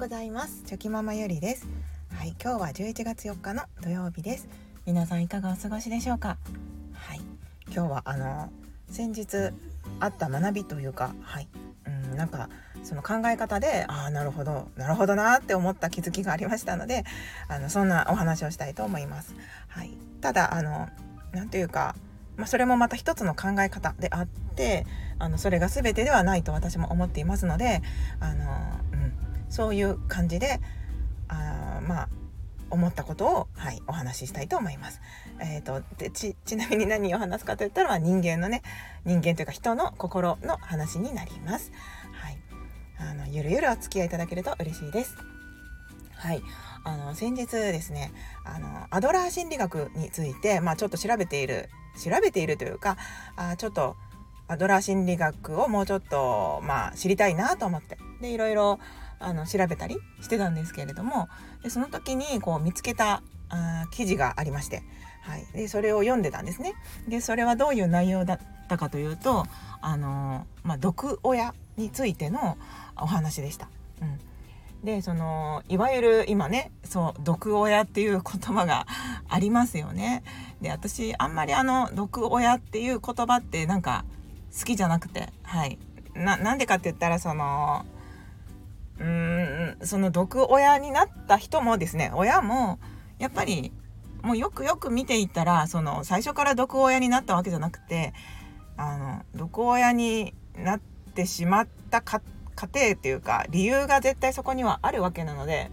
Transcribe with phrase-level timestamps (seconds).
[0.00, 0.62] ございます。
[0.64, 1.68] チョキママゆりです。
[2.16, 4.48] はい今日は11月4日の土曜日です。
[4.86, 6.38] 皆さんいかがお過ごしでしょうか？
[6.94, 7.20] はい
[7.66, 8.50] 今日はあの
[8.88, 9.52] 先日
[10.00, 11.48] あった学びというかはい
[11.86, 12.48] うんなんか
[12.82, 17.04] その考え方でああなるほどなるほどなって思った気づきがありましたので
[17.48, 19.34] あのそんなお話をしたいと思います。
[19.68, 19.90] はい
[20.22, 20.88] ただあの
[21.32, 21.94] なんというか
[22.38, 24.86] まあ、それもまた一つの考え方であって
[25.18, 27.82] あのそれが全てではないと私も思っていますので
[28.18, 30.60] あの、うん、そういう感じで
[31.28, 32.08] あまあ
[32.70, 35.00] 思ったことを、はい、お話ししたいと思います。
[35.40, 38.62] えーと、でちちなみに何を話すかといったら人間のね
[39.04, 41.72] 人間というか人の心の話になります。
[42.12, 42.38] はい、
[42.98, 45.16] あのゆるゆるお付き合いいただけると嬉しいです。
[46.14, 46.42] はい、
[46.84, 48.12] あの先日ですね
[48.44, 51.70] あのアドラー心理学について、まあ、ちょっと調べている
[52.02, 52.98] 調べているというか
[53.36, 53.96] あちょっと
[54.46, 58.78] アドラー心理学をもうちょっと、まあ、知りたいなと思ってでいろいろ
[59.20, 61.28] あの調べたりしてたんですけれども
[61.62, 64.82] でその時にこう見つけたあ記事がありまして、
[65.22, 66.74] はい、でそれを読んでたんですね。
[67.08, 69.46] でそれはどういう内容だったかというと
[69.80, 72.56] あの、まあ、毒親についての
[72.96, 73.68] お話でした。
[74.00, 74.20] うん
[74.84, 78.86] でそのいわゆる今ねそう毒親っていう言葉が
[79.28, 80.22] ありますよね。
[80.62, 84.04] で私あんまりあの毒親っていう言葉ってなんか
[84.58, 85.78] 好きじゃなくてはい
[86.14, 87.84] ななんでかって言ったらその
[89.00, 92.78] うーんその毒親になった人もですね親も
[93.18, 93.72] やっぱり
[94.22, 98.12] もうよくよく見ていったらその最初から毒親になったわけじゃなくて
[98.76, 100.80] あの毒親になっ
[101.14, 102.20] てしまった過
[102.56, 105.70] 程っていうか理由が絶対そこにはあるわけなので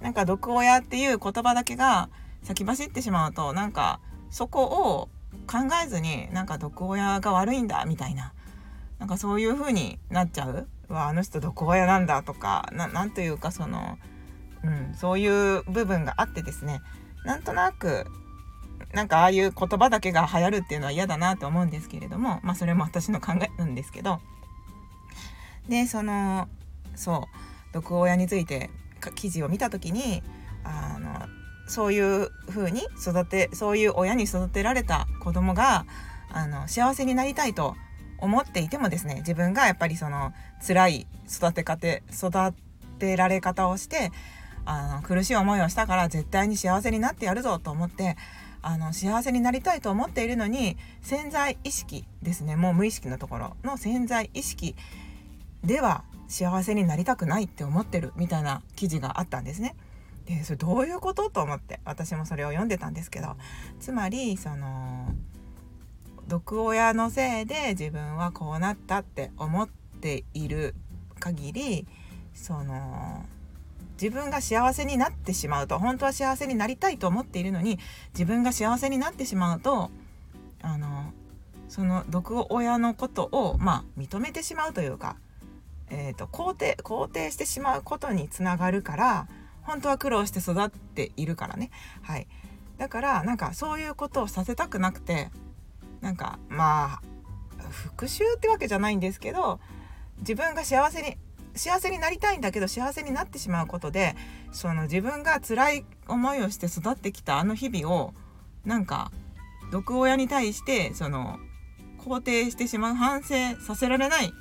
[0.00, 2.08] なんか毒親っていう言葉だけが
[2.42, 5.08] 先走ってしまうとなんかそこを
[5.46, 8.32] 考えずになんか毒親が悪いんだみたいな。
[9.02, 10.68] なんかそういう風になっちゃう？
[10.88, 13.98] わあの人毒親なんだとかなんというかその、
[14.62, 16.80] うん、そういう部分があってですね。
[17.24, 18.06] なんとなく
[18.92, 24.20] なんかああいう言葉だけが流行るっていうのは嫌だなと思うんですけれどもまあそれも私の考えなんですけど。
[25.68, 26.46] でその
[26.94, 27.28] そ
[27.70, 28.70] う毒親について
[29.16, 30.22] 記事を見た時に
[30.62, 31.26] あの
[31.66, 35.86] そういう風に育てそういう親に育てられた子供が
[36.30, 37.74] あの幸せになりたいと
[38.22, 40.32] 思っていてもですね自分がやっぱりその
[40.66, 42.54] 辛い育て方育
[42.98, 44.12] てられ方をして
[44.64, 48.16] あの苦しい思いをしたから絶対に幸せになってやるぞと思って
[48.62, 54.76] あの幸せになりたいと思っているのに潜在意識ですねもう無意識のところの潜在意識
[55.64, 59.74] では幸せになりたくないって思ってるみたいな記事があったんですね。
[60.26, 63.36] でそれどういうことと思って私もそれを読んでたんですけど
[63.80, 65.12] つまりその
[66.32, 70.74] 毒親のせいで自分はこうなったって思っている
[71.20, 71.86] 限り
[72.32, 73.26] その
[74.00, 77.78] 自分が幸せになってしまうと本当は幸せになりたいと思っているのに
[78.14, 79.90] 自分が幸せになってしまうと
[80.62, 81.12] あの
[81.68, 85.16] その毒親のことをまあ認めてしまうというか、
[85.90, 89.28] えーと、肯定肯定してしまうことにつながるから
[89.64, 91.70] 本当は苦労して育っているからね。
[92.00, 92.26] はい。
[92.78, 95.30] だからなんかそういうことをさせたくなくて
[96.02, 97.02] なんかまあ
[97.70, 99.60] 復讐ってわけじゃないんですけど
[100.18, 101.16] 自分が幸せに
[101.54, 104.16] 幸せになりたいんだけど幸せになってしまうことで
[104.52, 108.14] その自分が辛い思いをして育ってきたあの日々を
[108.64, 109.12] なんか
[109.70, 111.38] 毒親に対してその
[111.98, 114.32] 肯定してしまう反省させられない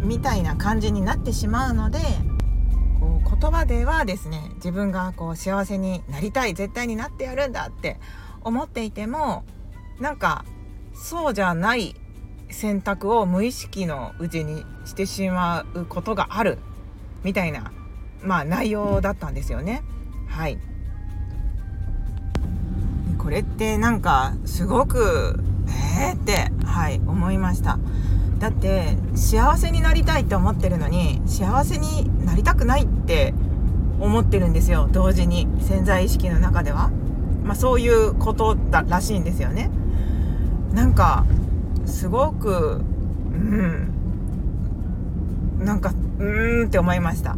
[0.00, 1.98] みたいな感じになってしまうので
[2.98, 7.98] こう言葉ではですね自分がこう幸せになりたい絶対になってやるんだって
[8.42, 9.44] 思っていても
[10.00, 10.44] なんか
[11.02, 11.96] そうじゃない
[12.50, 16.58] 選択を無意識のうちにしてしまうことがある
[17.24, 17.72] みたいな、
[18.22, 19.82] まあ、内容だったんですよね。
[20.28, 20.58] はい。
[23.18, 25.40] これってなんかすごく
[26.00, 26.14] えー？
[26.14, 27.78] って、はい、思いました。
[28.38, 33.34] だって幸せになりたいって思ってるのに幸せになりたくないって
[34.00, 35.48] 思ってるんですよ同時に。
[35.60, 36.90] 潜在意識の中では、
[37.44, 39.70] まあ、そういうことだらしいんですよね。
[40.72, 41.24] なんか
[41.86, 42.80] すごく
[43.32, 43.92] うん
[45.58, 47.36] なんかうーんって思いました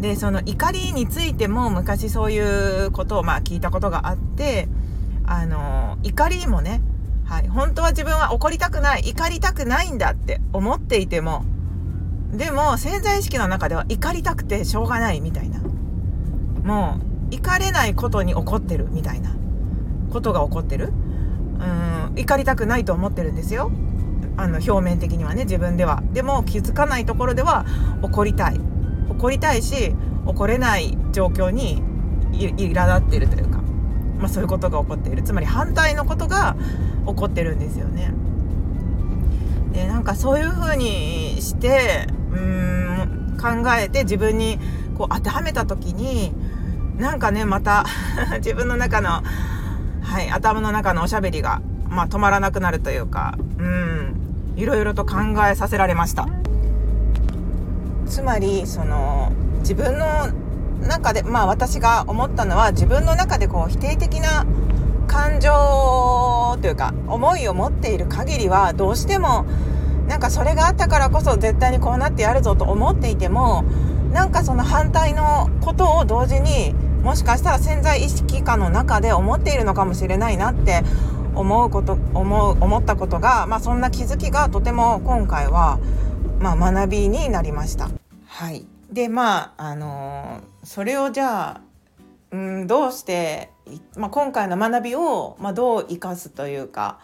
[0.00, 4.68] でその怒りについても昔そういうことをまあ聞いたことがあって
[5.26, 6.80] あの怒りもね
[7.30, 11.44] はい、本当は自分は怒りたくない、怒りたくないんだって思っていても、
[12.32, 15.60] でも潜在意識の中では怒りたくてしょうがないみたいな。
[16.64, 16.98] も
[17.30, 19.32] う、怒れないことに怒ってるみたいな
[20.12, 20.92] ことが起こってる。
[21.60, 23.70] うん、怒りたくないと思ってるんですよ。
[24.36, 26.02] あの、表面的にはね、自分では。
[26.12, 27.66] でも気づかないところでは
[28.02, 28.60] 怒りたい。
[29.10, 31.82] 怒りたいし怒れない状況に
[32.32, 33.58] 苛立っているというか、
[34.18, 36.56] まあ、そういうことが起こっているつまり反対のことが
[37.06, 38.12] 起こってるんですよね。
[39.72, 43.48] でなんかそういうふうにしてうん考
[43.78, 44.58] えて自分に
[44.96, 46.32] こう当てはめた時に
[46.98, 47.84] なんかねまた
[48.38, 49.22] 自分の中の、
[50.10, 55.18] はい、頭の中のおしゃべりが、まあ、止まらなくなるというかうんいろいろと考
[55.48, 56.26] えさせられました。
[58.08, 59.30] つまりその
[59.60, 60.32] 自分の
[60.80, 64.44] 中でまあ私が思ったのは自分の中でこう否定的な
[65.06, 69.46] 感情というか思いを持っている限りはどうしても
[70.08, 73.62] なんかそれがあったからこそ絶対にこうなってやるぞと思っていても
[74.12, 80.82] なんかその反対のことを同時にもしかしたら潜在意識下の中で思っているのかもしれないなって
[81.34, 85.78] 思うこと思う思ったことが、まあ、そんな気づきがとても今回は、
[86.40, 87.88] まあ、学びになりました。
[88.26, 91.60] はい、でまああのー、それをじゃあ
[92.32, 93.50] うんどうして
[93.96, 96.98] まあ、今回の学びを、まあ、どう生かすというか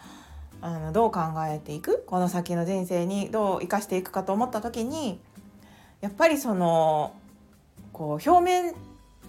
[0.59, 2.03] あのどう考えていく？
[2.05, 5.21] この先の人生にどう生かしていくかと思った時に
[6.01, 7.13] やっぱりその
[7.93, 8.73] こう表面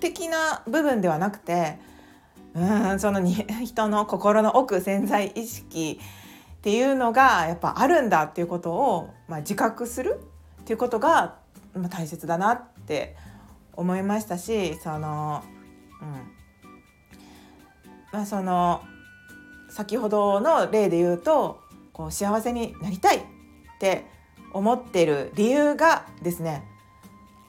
[0.00, 1.79] 的な部分ではなくて
[2.55, 3.35] うんそのに
[3.65, 6.00] 人の心の奥潜在意識
[6.59, 10.21] っていうのがやっぱあるんだっていうことを、まあ、自覚する
[10.62, 11.37] っていうことが、
[11.75, 13.17] ま、大切だなって
[13.75, 15.45] 思いましたしその、
[16.03, 16.09] うん、
[18.12, 18.83] まあ、その
[19.71, 21.61] 先ほどの例で言うと
[21.93, 23.21] こう幸せになりたいっ
[23.79, 24.06] て
[24.53, 26.65] 思ってる理由がですね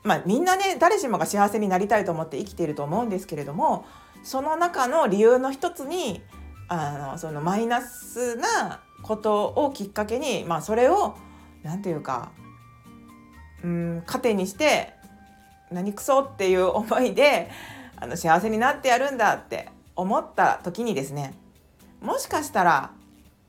[0.04, 3.86] まあみんなね誰しもが幸せになりたいと思って生きていると思うんですけれども
[4.24, 6.22] その中の理由の一つに
[6.68, 11.16] あのそのマイナスなことをきっかけに、まあ、それを
[11.63, 12.31] 何て言うか
[13.63, 14.94] うん糧にして
[15.72, 17.50] 何くそっていう思いで
[17.95, 21.34] あの幸せになってやるんだって思った時にですね
[22.02, 22.92] もしかしたら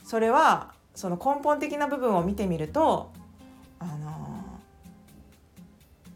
[0.05, 3.13] それはその根本的な部分を見てみると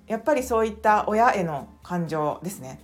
[0.06, 2.80] やっぱりそういった親への感情ですね。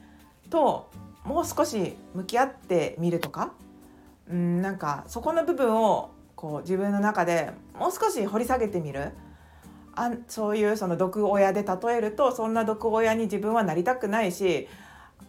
[0.49, 0.91] と
[1.25, 3.53] もう少し向き合ってみるとか。
[4.31, 9.13] うんなんかそこの部分をこう自分の中でもう少し掘り下げてみる。
[9.97, 14.69] あそういうその毒親で例えるとそんな毒親に自分はなりたくないし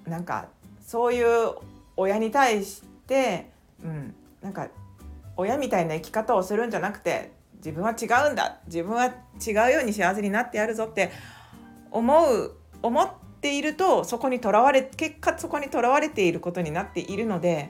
[0.05, 0.47] なんか
[0.85, 1.55] そういう
[1.97, 3.49] 親に対して、
[3.83, 4.67] うん、なんか
[5.35, 11.11] 親みたいな生き方をするんじゃなくて自分は違うんだ自分は違うように幸せになってやるぞって
[11.91, 13.11] 思う思っ
[13.41, 17.69] ているとそこにとらわれ結果そこにとらわれていることになっているので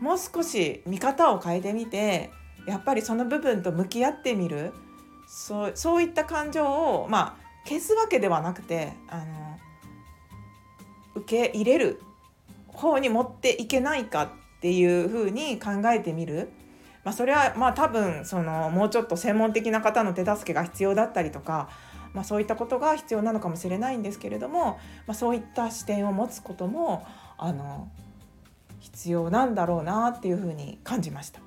[0.00, 2.30] もう少し見方を変えてみて
[2.66, 4.72] やっぱりその部分と向き合ってみる
[5.28, 9.58] そうそういった感情をまあ消すわけではなくてあの
[11.14, 12.00] 受け入れる
[12.66, 16.50] 方に持っていけないかっていうふうに考えてみる。
[17.04, 21.68] まあ、それはまあ多分そのもうちょっと専門的な方の手助けが必要だったりとか、
[22.14, 27.06] まあ、そういったことが必要なのかもしれないんですけれども、まあ、そういった視点を持つことも
[27.38, 27.90] あの
[28.80, 31.40] 必要なんだろうなっていうふうに感じました。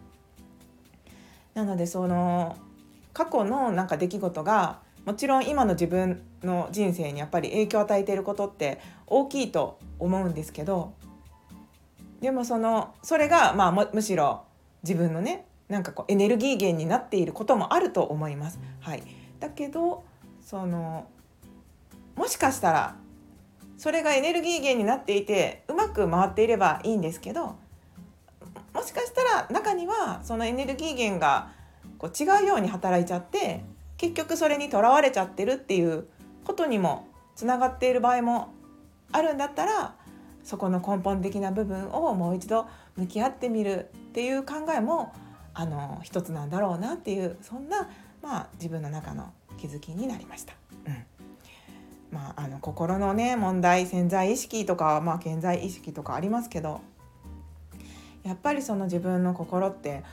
[1.53, 2.57] なのでその
[3.13, 10.93] 過去のなんか出来事がもちろん今の自分の人生にやっぱり影響を与えていることって大きいと思うんですけど
[12.19, 14.43] でもそのそれがまあむしろ
[14.83, 18.59] 自分のねなんかこうエネルギー源になっていることもあると思います。
[18.81, 19.03] はい、
[19.39, 20.03] だけど
[20.45, 21.07] その
[22.15, 22.95] もしかしたら
[23.77, 27.55] それがエネルギー源になっていてうまく回っていればいいんですけど
[28.73, 31.49] もしかしたら中にはそのエネルギー源が
[31.97, 33.65] こう違うように働いちゃって
[33.97, 36.05] 結局それにとらわれちゃってるっていう
[36.43, 38.53] ことにもつながっている場合も
[39.11, 39.95] あるんだったら
[40.43, 45.11] そこの根本的な部分をもう一度向き合ってみるっていう考えも
[45.55, 47.89] あの一つなんだろうなっていうそんな、
[48.21, 50.53] まあ、自分の中の気づきになりました。
[50.87, 51.05] うん
[52.11, 56.79] まあ、あの心のね問題潜在意識とか、まあ、潜在意識とかありますけど
[58.23, 60.03] やっぱりその自分の心って、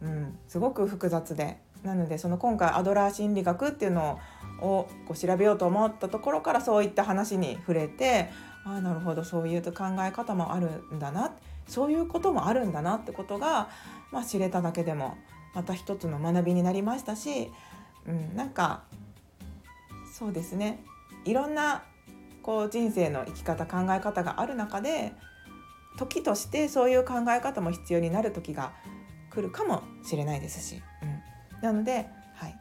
[0.00, 4.20] うん、すごく複雑でなのでその今回アドラー心理学っていうの
[4.60, 8.30] をこう調べようと思ったところからそういった話に触れて
[8.64, 11.32] ああなるほどそういう考え方もあるんだな
[11.66, 13.68] そういうこともあるんだなってことが、
[14.10, 15.16] まあ、知れただけでも
[15.54, 17.50] また一つの学びになりましたし、
[18.08, 18.82] うん、なんか
[20.12, 20.82] そうですね。
[21.24, 21.84] いろんな
[22.42, 25.12] こう人生の生き方考え方がある中で
[25.98, 28.72] 時としてそういう考え方も必要になる時が
[29.30, 31.06] 来るかもしれないですし、う
[31.58, 32.58] ん、なので、はい。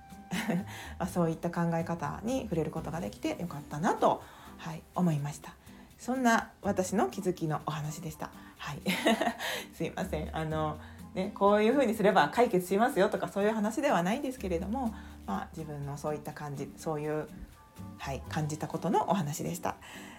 [1.00, 4.22] まそういった考え方に触れることができてよかったなと。
[4.58, 5.54] はい、思いました。
[5.98, 8.32] そんな私の気づきのお話でした。
[8.58, 8.82] はい。
[9.76, 10.36] すいません。
[10.36, 10.78] あの
[11.18, 14.94] ね、こういうふうにすれば解決しますよとかそういう話ではないんですけれども、
[15.26, 17.28] まあ、自分のそういった感じそういう、
[17.98, 19.76] はい、感じたことのお話でした。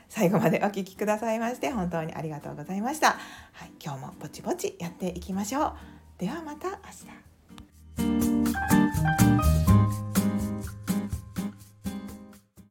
[0.08, 3.16] 最後までお聴きくださいまして本当にありがとうございました。
[3.52, 5.72] はい、今日もぼちぼちやっていきましょう。
[6.18, 6.68] ではまた
[7.98, 8.27] 明日。